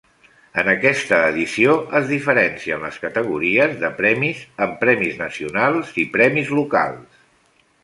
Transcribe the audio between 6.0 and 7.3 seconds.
i Premis Locals.